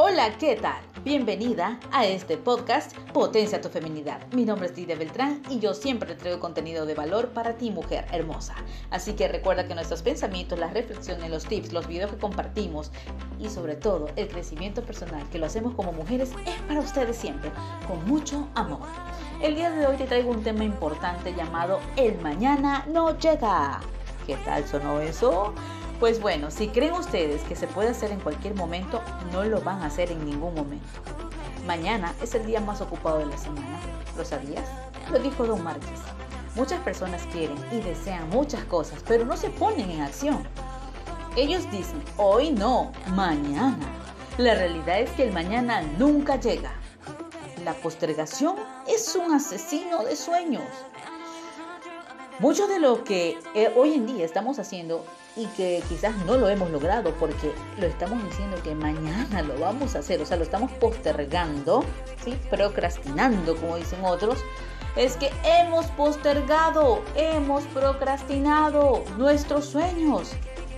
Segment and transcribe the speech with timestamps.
[0.00, 0.80] Hola, ¿qué tal?
[1.02, 4.20] Bienvenida a este podcast Potencia tu Feminidad.
[4.32, 8.06] Mi nombre es Lidia Beltrán y yo siempre traigo contenido de valor para ti, mujer
[8.12, 8.54] hermosa.
[8.90, 12.92] Así que recuerda que nuestros pensamientos, las reflexiones, los tips, los videos que compartimos
[13.40, 17.50] y sobre todo el crecimiento personal que lo hacemos como mujeres es para ustedes siempre,
[17.88, 18.86] con mucho amor.
[19.42, 23.80] El día de hoy te traigo un tema importante llamado El mañana no llega.
[24.28, 25.54] ¿Qué tal sonó eso?
[26.00, 29.02] Pues bueno, si creen ustedes que se puede hacer en cualquier momento,
[29.32, 30.86] no lo van a hacer en ningún momento.
[31.66, 33.80] Mañana es el día más ocupado de la semana.
[34.16, 34.64] ¿Lo sabías?
[35.10, 35.98] Lo dijo Don Márquez.
[36.54, 40.46] Muchas personas quieren y desean muchas cosas, pero no se ponen en acción.
[41.36, 43.76] Ellos dicen, hoy no, mañana.
[44.38, 46.72] La realidad es que el mañana nunca llega.
[47.64, 48.54] La postergación
[48.86, 50.62] es un asesino de sueños.
[52.38, 55.04] Mucho de lo que eh, hoy en día estamos haciendo
[55.38, 59.94] y que quizás no lo hemos logrado porque lo estamos diciendo que mañana lo vamos
[59.94, 61.84] a hacer, o sea, lo estamos postergando,
[62.50, 64.38] procrastinando, como dicen otros,
[64.96, 70.32] es que hemos postergado, hemos procrastinado nuestros sueños,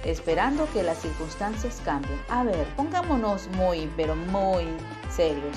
[0.04, 2.20] esperando que las circunstancias cambien.
[2.28, 4.66] A ver, pongámonos muy, pero muy
[5.08, 5.56] serios.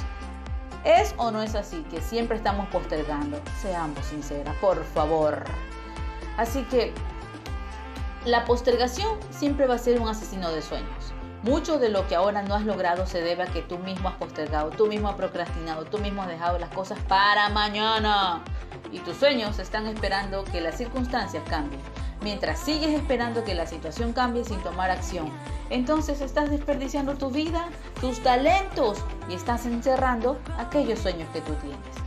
[0.86, 3.38] ¿Es o no es así que siempre estamos postergando?
[3.62, 5.44] Seamos sinceras, por favor.
[6.38, 6.94] Así que
[8.26, 11.14] la postergación siempre va a ser un asesino de sueños.
[11.44, 14.16] Mucho de lo que ahora no has logrado se debe a que tú mismo has
[14.16, 18.42] postergado, tú mismo has procrastinado, tú mismo has dejado las cosas para mañana.
[18.94, 21.82] Y tus sueños están esperando que las circunstancias cambien.
[22.22, 25.30] Mientras sigues esperando que la situación cambie sin tomar acción,
[25.70, 27.68] entonces estás desperdiciando tu vida,
[28.00, 32.03] tus talentos y estás encerrando aquellos sueños que tú tienes.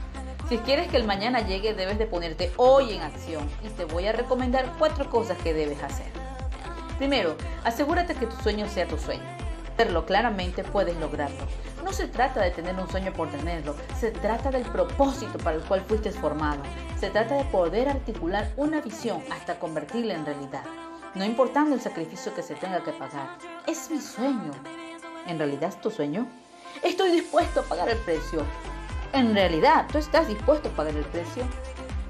[0.48, 4.06] Si quieres que el mañana llegue, debes de ponerte hoy en acción y te voy
[4.06, 6.06] a recomendar cuatro cosas que debes hacer.
[6.98, 9.24] Primero, asegúrate que tu sueño sea tu sueño.
[9.74, 11.44] Hacerlo claramente puedes lograrlo.
[11.83, 15.64] No se trata de tener un sueño por tenerlo, se trata del propósito para el
[15.64, 16.62] cual fuiste formado.
[17.00, 20.63] Se trata de poder articular una visión hasta convertirla en realidad.
[21.17, 23.36] No importando el sacrificio que se tenga que pagar.
[23.67, 24.52] Es mi sueño.
[25.27, 26.28] ¿En realidad es tu sueño?
[26.84, 28.45] Estoy dispuesto a pagar el precio.
[29.12, 31.44] En realidad, ¿tú estás dispuesto a pagar el precio?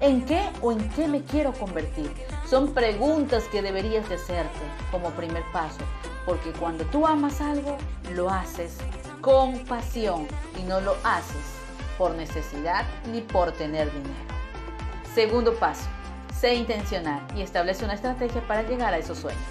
[0.01, 2.13] ¿En qué o en qué me quiero convertir?
[2.49, 5.81] Son preguntas que deberías de hacerte como primer paso,
[6.25, 7.77] porque cuando tú amas algo,
[8.15, 8.79] lo haces
[9.21, 10.27] con pasión
[10.59, 11.57] y no lo haces
[11.97, 14.15] por necesidad ni por tener dinero.
[15.15, 15.87] Segundo paso,
[16.39, 19.43] sé intencional y establece una estrategia para llegar a esos sueños.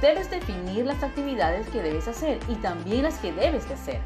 [0.00, 4.00] Debes definir las actividades que debes hacer y también las que debes de hacer.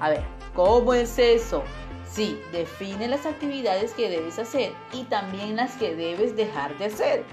[0.00, 0.24] A ver,
[0.54, 1.62] ¿cómo es eso?
[2.10, 7.24] Sí, define las actividades que debes hacer y también las que debes dejar de hacer.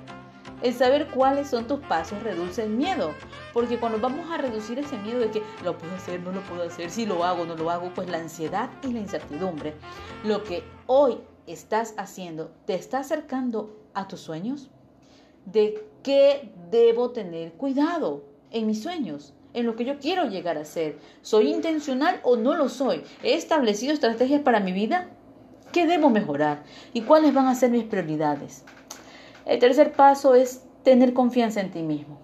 [0.62, 3.12] El saber cuáles son tus pasos reduce el miedo,
[3.54, 6.64] porque cuando vamos a reducir ese miedo de que lo puedo hacer, no lo puedo
[6.64, 9.74] hacer, si lo hago, no lo hago, pues la ansiedad y la incertidumbre,
[10.26, 14.70] lo que hoy estás haciendo, ¿te está acercando a tus sueños?
[15.46, 19.34] ¿De qué debo tener cuidado en mis sueños?
[19.54, 20.98] En lo que yo quiero llegar a ser.
[21.22, 23.04] ¿Soy intencional o no lo soy?
[23.24, 25.10] ¿He establecido estrategias para mi vida?
[25.72, 26.64] ¿Qué debo mejorar?
[26.94, 28.64] ¿Y cuáles van a ser mis prioridades?
[29.46, 32.20] El tercer paso es tener confianza en ti mismo.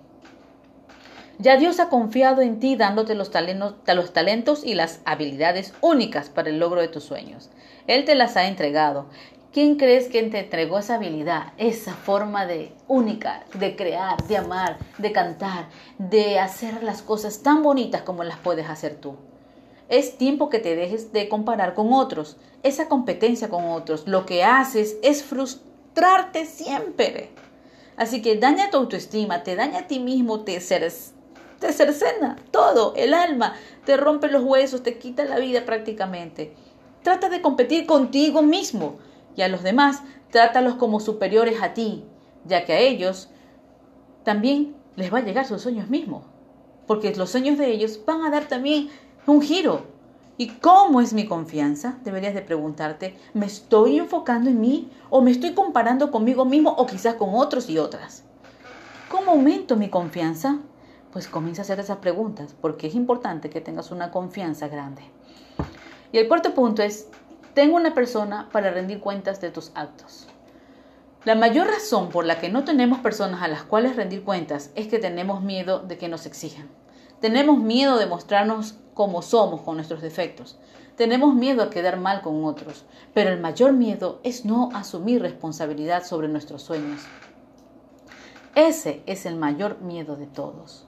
[1.38, 6.30] Ya Dios ha confiado en ti dándote los talentos, los talentos y las habilidades únicas
[6.30, 7.50] para el logro de tus sueños.
[7.88, 9.08] Él te las ha entregado
[9.56, 14.78] ¿Quién crees que te entregó esa habilidad, esa forma de única de crear, de amar,
[14.98, 19.16] de cantar, de hacer las cosas tan bonitas como las puedes hacer tú?
[19.88, 24.06] Es tiempo que te dejes de comparar con otros, esa competencia con otros.
[24.10, 27.30] Lo que haces es frustrarte siempre.
[27.96, 33.14] Así que daña tu autoestima, te daña a ti mismo, te, te cercena todo, el
[33.14, 33.56] alma,
[33.86, 36.54] te rompe los huesos, te quita la vida prácticamente.
[37.04, 38.98] Trata de competir contigo mismo
[39.36, 40.02] y a los demás
[40.32, 42.04] trátalos como superiores a ti,
[42.46, 43.30] ya que a ellos
[44.24, 46.24] también les va a llegar sus sueños mismos,
[46.88, 48.90] porque los sueños de ellos van a dar también
[49.28, 49.94] un giro.
[50.38, 51.98] ¿Y cómo es mi confianza?
[52.04, 56.86] Deberías de preguntarte, ¿me estoy enfocando en mí o me estoy comparando conmigo mismo o
[56.86, 58.24] quizás con otros y otras?
[59.10, 60.60] ¿Cómo aumento mi confianza?
[61.14, 65.04] Pues comienza a hacer esas preguntas, porque es importante que tengas una confianza grande.
[66.12, 67.08] Y el cuarto punto es,
[67.56, 70.28] tengo una persona para rendir cuentas de tus actos.
[71.24, 74.88] La mayor razón por la que no tenemos personas a las cuales rendir cuentas es
[74.88, 76.70] que tenemos miedo de que nos exijan.
[77.22, 80.60] Tenemos miedo de mostrarnos como somos con nuestros defectos.
[80.98, 82.84] Tenemos miedo a quedar mal con otros.
[83.14, 87.02] Pero el mayor miedo es no asumir responsabilidad sobre nuestros sueños.
[88.54, 90.88] Ese es el mayor miedo de todos.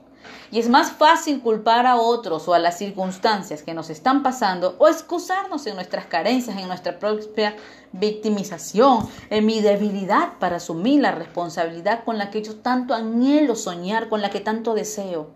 [0.52, 4.76] Y es más fácil culpar a otros o a las circunstancias que nos están pasando
[4.80, 7.56] o excusarnos en nuestras carencias, en nuestra propia
[7.92, 14.10] victimización, en mi debilidad para asumir la responsabilidad con la que yo tanto anhelo soñar,
[14.10, 15.30] con la que tanto deseo.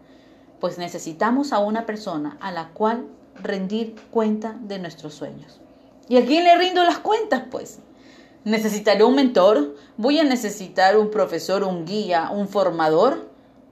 [0.60, 5.60] Pues necesitamos a una persona a la cual rendir cuenta de nuestros sueños.
[6.08, 7.44] ¿Y a quién le rindo las cuentas?
[7.50, 7.80] Pues
[8.44, 13.31] necesitaré un mentor, voy a necesitar un profesor, un guía, un formador.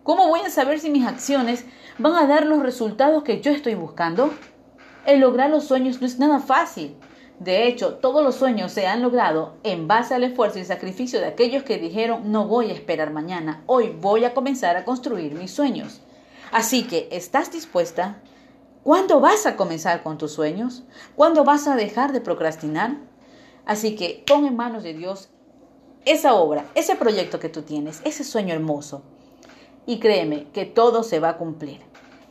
[0.09, 1.65] ¿Cómo voy a saber si mis acciones
[1.99, 4.33] van a dar los resultados que yo estoy buscando?
[5.05, 6.97] El lograr los sueños no es nada fácil.
[7.37, 11.27] De hecho, todos los sueños se han logrado en base al esfuerzo y sacrificio de
[11.27, 15.51] aquellos que dijeron no voy a esperar mañana, hoy voy a comenzar a construir mis
[15.51, 16.01] sueños.
[16.51, 18.19] Así que, ¿estás dispuesta?
[18.81, 20.85] ¿Cuándo vas a comenzar con tus sueños?
[21.15, 22.97] ¿Cuándo vas a dejar de procrastinar?
[23.63, 25.29] Así que pon en manos de Dios
[26.05, 29.03] esa obra, ese proyecto que tú tienes, ese sueño hermoso.
[29.85, 31.81] Y créeme que todo se va a cumplir.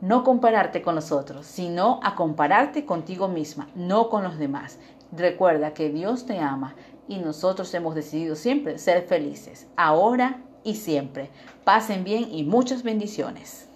[0.02, 4.78] no compararte con los otros, sino a compararte contigo misma, no con los demás.
[5.12, 6.76] Recuerda que Dios te ama
[7.08, 11.32] y nosotros hemos decidido siempre ser felices, ahora y siempre.
[11.64, 13.69] Pasen bien y muchas bendiciones.